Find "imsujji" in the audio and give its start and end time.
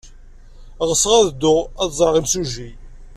2.17-2.69